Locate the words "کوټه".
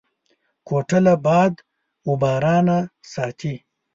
0.67-0.99